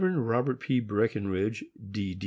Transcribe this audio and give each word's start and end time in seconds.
Robert 0.09 0.59
P. 0.59 0.79
Breckenridge, 0.79 1.63
D. 1.91 2.19